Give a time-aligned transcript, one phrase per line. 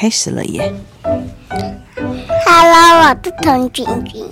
[0.00, 0.72] 开始了耶。
[2.46, 4.26] Hello，我是童君君。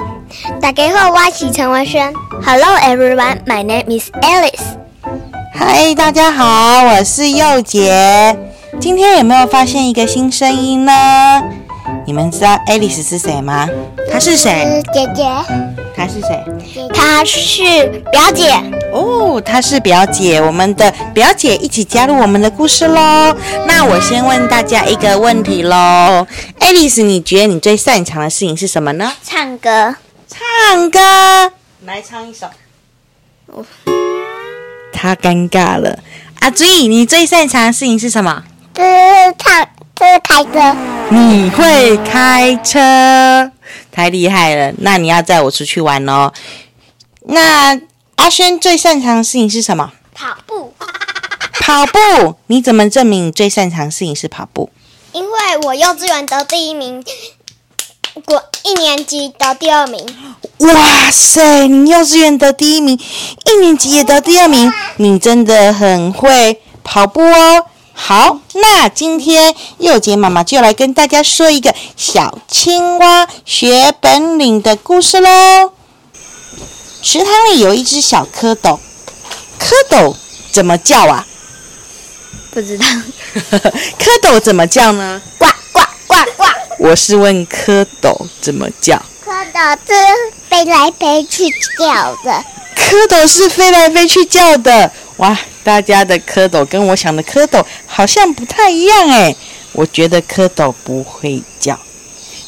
[0.63, 2.11] 大家好，我是陈文轩。
[2.43, 4.63] Hello everyone, my name is Alice。
[5.53, 8.35] 嗨，大家好，我是佑杰。
[8.81, 11.43] 今天有没有发现一个新声音呢？
[12.07, 13.69] 你们知道 Alice 是谁吗？
[14.11, 14.65] 她是谁？
[14.65, 15.25] 是姐姐，
[15.95, 16.89] 她是谁？
[16.95, 18.55] 她是表姐。
[18.93, 23.37] 哦，她是表姐，我们的表姐一起加入我们的故事喽。
[23.67, 26.27] 那我先问大家一个问题喽
[26.61, 29.13] ，Alice，你觉得你最擅长的事情是什么呢？
[29.23, 29.97] 唱歌。
[30.29, 31.01] 唱歌，
[31.85, 32.47] 来唱一首。
[34.93, 35.99] 他尴尬了。
[36.41, 38.45] 阿追，你最擅长的事情是什么？
[38.75, 40.77] 这是唱，这是开车。
[41.11, 43.51] 你会开车，
[43.91, 44.73] 太厉害了。
[44.79, 46.33] 那你要载我出去玩哦。
[47.25, 47.75] 那
[48.19, 49.93] 阿轩最擅长的事情是什么？
[50.13, 50.75] 跑步。
[51.53, 52.35] 跑步。
[52.49, 54.71] 你怎么证明你最擅长的事情是跑步？
[55.13, 57.03] 因为我幼稚园得第一名，
[58.25, 60.05] 国一年级得第二名。
[60.59, 62.99] 哇塞，你幼稚园得第一名，
[63.47, 67.67] 一年级也得第二名，你真的很会跑步哦。
[67.95, 75.73] 好，那今天幼杰妈妈就来跟大家说一个小青蛙学本领的故事喽。
[77.01, 78.79] 池塘里有一只小蝌蚪，
[79.59, 80.15] 蝌蚪
[80.51, 81.27] 怎么叫啊？
[82.51, 82.85] 不知道。
[83.99, 85.23] 蝌蚪怎么叫呢？
[85.39, 86.45] 呱呱呱呱。
[86.79, 89.01] 我是问蝌蚪怎么叫。
[89.25, 89.95] 蝌蚪是
[90.49, 92.45] 飞来飞去叫的。
[92.77, 95.39] 蝌蚪是飞来飞去叫的，哇！
[95.63, 99.37] 大家的蝌蚪跟我想的蝌蚪好像不太一样哎。
[99.73, 101.79] 我觉得蝌蚪不会叫。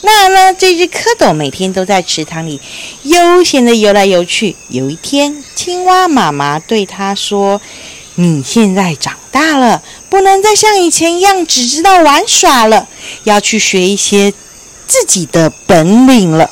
[0.02, 2.60] 那呢，这只蝌蚪每天都在池塘里
[3.02, 4.56] 悠闲的游来游去。
[4.68, 7.60] 有一天，青蛙妈妈对它说
[8.16, 12.88] ：“你现在长大了，不能再像以前一样只知道玩耍了，
[13.24, 14.32] 要去学一些
[14.86, 16.50] 自己的本领了。”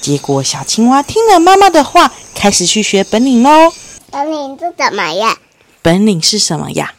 [0.00, 3.72] 结果，小青蛙听了妈妈的话，开始去学本领喽。
[4.10, 5.36] 本领是什么呀？
[5.82, 6.94] 本领是什么呀？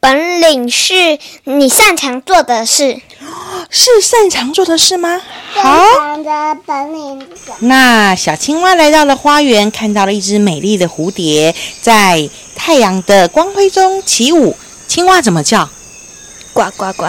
[0.00, 3.00] 本领是你擅长做的事。
[3.76, 5.20] 是擅长做的事吗？
[5.52, 5.84] 好？
[7.58, 11.52] 那小青蛙来到了花园，看到了一只美丽的蝴蝶
[11.82, 14.56] 在太阳的光辉中起舞。
[14.86, 15.68] 青蛙怎么叫？
[16.52, 17.06] 呱呱呱。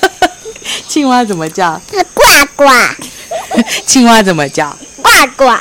[0.88, 1.78] 青蛙怎么叫？
[1.90, 2.22] 是呱
[2.56, 2.64] 呱
[3.84, 4.74] 青蛙怎么叫？
[5.02, 5.52] 呱呱。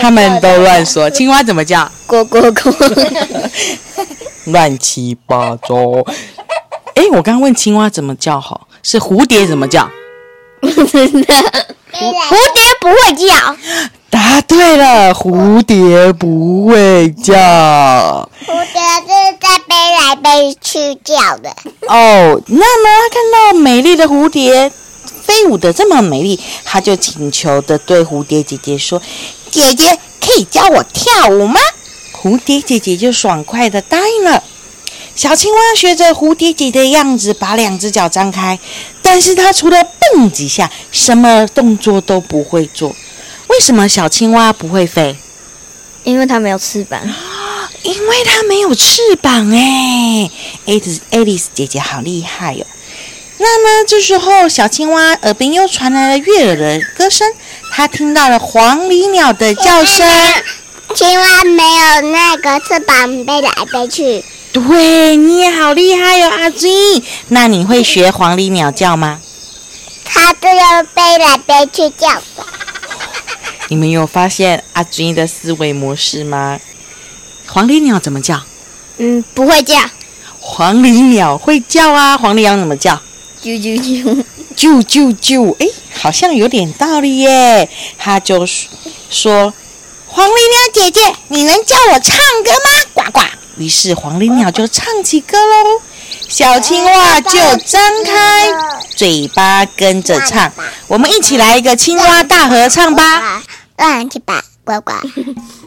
[0.00, 1.08] 他们都乱说。
[1.08, 1.88] 青蛙怎么叫？
[2.04, 2.74] 呱呱呱。
[4.50, 5.76] 乱七八糟。
[6.96, 9.88] 哎，我刚刚问青蛙怎么叫好，是蝴蝶怎么叫？
[10.62, 10.70] 蝴
[11.12, 13.56] 蝶不会叫。
[14.10, 17.34] 答对了，蝴蝶不会叫。
[18.44, 21.50] 蝴蝶是在飞来飞去叫的。
[21.88, 22.88] 哦，那么？
[22.88, 24.70] 他看到美丽的蝴蝶
[25.24, 29.00] 飞舞的这么美丽，他就请求的对蝴蝶姐姐说
[29.50, 31.60] ：“姐姐，可以教我跳舞吗？”
[32.20, 34.42] 蝴蝶姐姐就爽快的答应了。
[35.14, 38.58] 小青蛙学着蝴蝶姐姐的样子，把两只脚张开，
[39.02, 42.94] 但是它除了蹦几下，什么动作都不会做。
[43.48, 45.16] 为什么小青蛙不会飞？
[46.04, 47.00] 因为它没有翅膀。
[47.82, 50.30] 因为它没有翅膀哎，
[50.66, 52.66] 爱丽爱丽丝姐姐好厉害哟、
[53.38, 57.26] 那呢，这时候小青蛙耳边又传来了悦耳的歌声，
[57.72, 60.06] 它听到了黄鹂鸟的叫声。
[60.94, 64.24] 青蛙没有那个翅膀飞来飞去。
[64.52, 67.02] 对，你也好厉害哟、阿金。
[67.28, 69.20] 那你会学黄鹂鸟叫吗？
[70.04, 72.46] 它这样飞来飞去叫的。
[73.68, 76.58] 你们有发现阿军的思维模式吗？
[77.46, 78.42] 黄鹂鸟怎么叫？
[78.98, 79.76] 嗯，不会叫。
[80.40, 83.00] 黄鹂鸟会叫啊，黄鹂鸟怎么叫？
[83.40, 84.24] 啾啾啾。
[84.56, 87.70] 啾啾啾，哎，好像有点道理耶。
[87.96, 88.44] 他就
[89.08, 89.54] 说
[90.08, 93.20] ：“黄鹂鸟姐姐，你能教我唱歌吗？”呱呱。
[93.60, 95.82] 于是黄鹂鸟就唱起歌喽，
[96.30, 98.50] 小青蛙就张开
[98.96, 100.50] 嘴巴跟着唱。
[100.86, 103.42] 我们一起来一个青蛙大合唱吧！
[103.76, 104.94] 乱七八呱呱。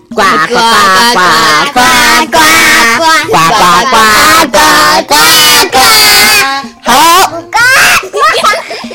[0.09, 0.57] 呱呱呱
[1.13, 1.21] 呱
[1.71, 1.79] 呱
[2.25, 2.41] 呱
[2.97, 3.37] 呱呱
[3.91, 3.95] 呱
[4.49, 4.57] 呱
[5.07, 5.13] 呱
[5.69, 5.77] 呱。
[6.81, 6.91] 好。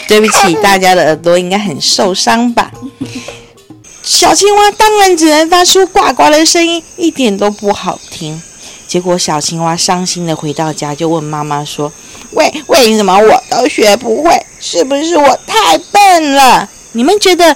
[0.09, 2.73] 对不起，大家的耳朵应该很受伤吧？
[4.03, 8.43] 小青蛙当然只能发出呱呱的声音，一点都不好听。
[8.89, 11.93] 结果小青蛙伤心的回到家，就问妈妈说
[12.33, 14.47] ：“为为什么我都学不会？
[14.59, 17.55] 是不是我太笨了？”你们觉得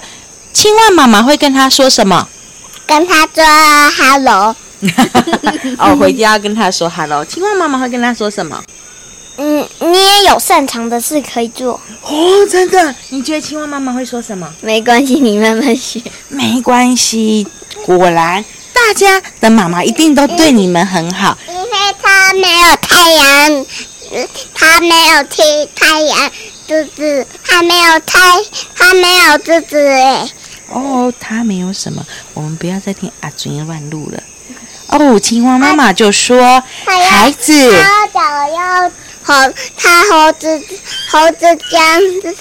[0.53, 2.29] 青蛙妈妈会跟他说什么？
[2.85, 3.43] 跟他说
[3.97, 4.55] “hello”。
[5.79, 7.25] 哦，回家要跟他说 “hello”。
[7.25, 8.63] 青蛙妈妈会跟他说什么？
[9.37, 11.79] 嗯，你也有擅长的事可以做。
[12.03, 12.93] 哦，真的？
[13.09, 14.47] 你觉得青蛙妈妈会说什么？
[14.61, 15.99] 没关系，你慢慢学。
[16.27, 17.47] 没关系，
[17.83, 18.45] 果然
[18.85, 21.37] 大家的妈妈一定都对你们很好。
[21.47, 21.69] 因为
[22.01, 23.65] 它没有太阳，
[24.53, 25.41] 它没有踢
[25.73, 26.31] 太阳，
[26.67, 28.19] 肚子它没有太，
[28.75, 30.29] 它没有肚子哎。
[30.67, 34.21] 哦，他没有什么，我们不要再听阿尊乱录了。
[34.87, 38.19] 哦，青蛙妈妈就说：“孩子，它脚
[38.49, 38.89] 要
[39.23, 40.61] 猴，它猴子
[41.09, 42.35] 猴子这样子，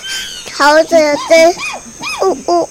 [0.52, 0.96] 猴子
[1.28, 2.68] 这呜呜。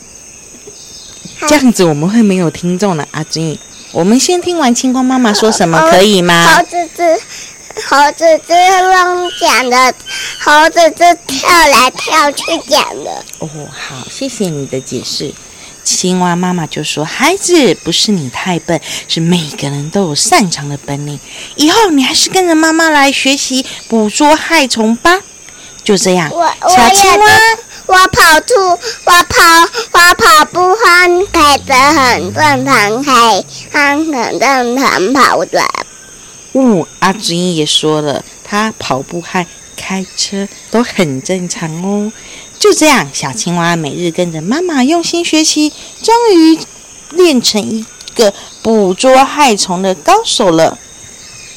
[1.48, 3.58] 这样子我们会没有听众了。”阿金，
[3.92, 6.56] 我们先听完青蛙妈妈说什么，可以吗？
[6.56, 7.22] 猴子子
[7.88, 8.54] 猴子这
[8.84, 9.94] 乱讲的，
[10.40, 13.24] 猴子这跳来跳去讲的。
[13.40, 15.34] 哦，好，谢谢你的解释。
[15.84, 21.20] 青蛙妈妈就说：“孩子，不是你太笨，是每个人都有擅长的本领。
[21.56, 25.20] 以后你还是跟着妈妈来学习捕捉害虫吧。”
[25.84, 27.28] 就这样，小青蛙，
[27.92, 28.54] 我跑出，
[29.04, 29.44] 我跑，
[29.92, 35.62] 我跑步欢开的很正常，开，很很正常跑的。
[36.54, 39.46] 哦，阿尊也说了，他跑步和
[39.76, 42.14] 开车都很正常哦。
[42.58, 46.60] 就这样，小青蛙每日跟着妈妈用心学习，终于
[47.10, 47.86] 练成一
[48.16, 50.80] 个捕捉害虫的高手了。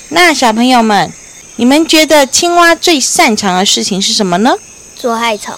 [0.09, 1.13] 那小朋友们，
[1.55, 4.57] 你们觉得青蛙最擅长的事情是什么呢？
[5.01, 5.55] 捉害虫，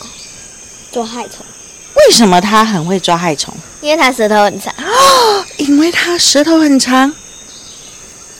[0.96, 1.44] 捉害虫，
[1.92, 3.52] 为什么它很会抓害虫？
[3.82, 4.72] 因为它舌头很长，
[5.58, 7.12] 因为它舌头很长。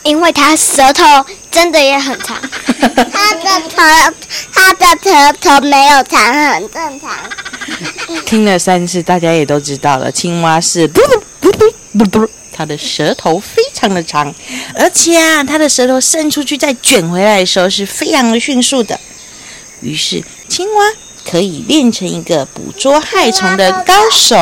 [0.05, 1.05] 因为它舌头
[1.51, 2.41] 真的也很长。
[2.41, 3.83] 它的头，
[4.55, 7.11] 它的舌头没有长，很正常。
[8.25, 11.03] 听了三次，大家也都知道了，青蛙是不
[11.43, 14.35] 不不不不，它的舌头非常的长，
[14.75, 18.99] 而且啊，它的舌头伸出去再卷回来的时候是非常的迅速的。
[19.83, 20.93] 于是，青蛙
[21.29, 24.37] 可以练成一个捕捉害虫的高手。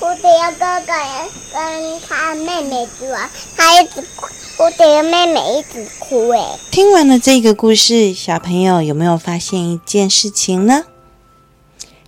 [0.00, 4.26] 蝴蝶哥哥也跟他妹妹玩，他一直哭，
[4.56, 6.58] 蝴蝶妹妹一直哭哎。
[6.70, 10.84] 听完了这个故事，小朋友有没有发现一件事情呢？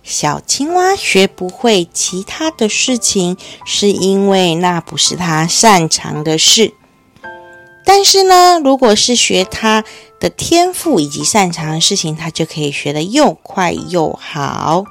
[0.03, 3.35] 小青蛙学不会其他的事情，
[3.65, 6.73] 是因为那不是它擅长的事。
[7.83, 9.83] 但是呢，如果是学它
[10.19, 14.85] 的天赋以及擅长的事情，他就可以学得又快又好。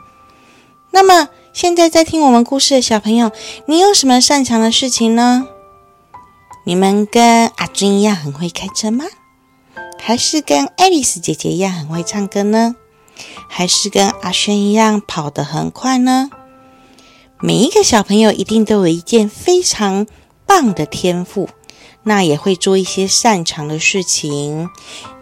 [0.90, 3.30] 那么，现在在听我们故事的小朋友，
[3.66, 5.46] 你有什么擅长的事情呢？
[6.64, 9.04] 你们跟阿君一样很会开车吗？
[9.98, 12.76] 还是跟爱丽丝姐姐一样很会唱歌呢？
[13.48, 16.30] 还是跟阿轩一样跑得很快呢？
[17.40, 20.06] 每一个小朋友一定都有一件非常
[20.46, 21.48] 棒的天赋，
[22.08, 24.70] 那也会做一些擅长的事情。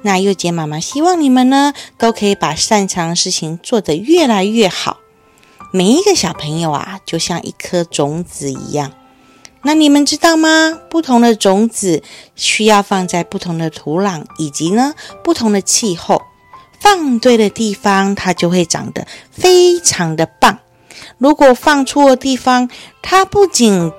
[0.03, 4.99] 那幼杰妈妈希望你们呢，都可以把擅长的事情做得越来越好。
[5.73, 8.93] 每一个小朋友啊，就像一颗种子一样。
[9.63, 10.79] 那你们知道吗？
[10.91, 12.03] 不同的种子
[12.37, 14.93] 需要放在不同的土壤，以及呢
[15.25, 16.21] 不同的气候。
[16.79, 20.59] 放对的地方，它就会长得非常的棒。
[21.17, 22.69] 如果放错的地方，
[23.01, 23.91] 它不仅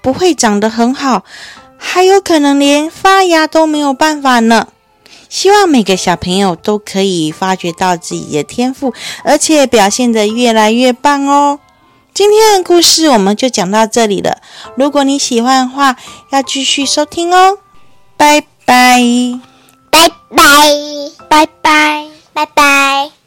[0.00, 1.24] 不会长得很好，
[1.82, 4.68] 还有可能连发芽都没有办法呢。
[5.28, 8.92] 希望每个小朋友都可以发掘到自己的天赋，
[9.24, 11.60] 而且表现得越来越棒哦。
[12.12, 14.38] 今天的故事我们就讲到这里了。
[14.76, 15.96] 如果你喜欢的话，
[16.30, 17.58] 要继续收听哦。
[18.16, 19.00] 拜拜，
[19.90, 20.44] 拜拜，
[21.28, 22.06] 拜拜。
[22.32, 23.19] 拜拜。